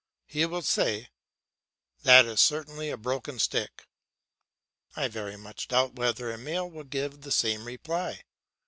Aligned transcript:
He 0.25 0.47
will 0.47 0.63
say, 0.63 1.09
"That 2.01 2.25
is 2.25 2.39
certainly 2.41 2.89
a 2.89 2.97
broken 2.97 3.37
stick." 3.37 3.85
I 4.95 5.07
very 5.07 5.37
much 5.37 5.67
doubt 5.67 5.93
whether 5.95 6.31
Emile 6.33 6.67
will 6.71 6.85
give 6.85 7.21
the 7.21 7.31
same 7.31 7.65
reply. 7.65 8.23